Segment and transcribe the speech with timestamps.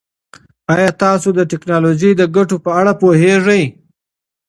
[0.73, 3.63] ایا تاسو د ټکنالوژۍ د ګټو په اړه پوهېږئ؟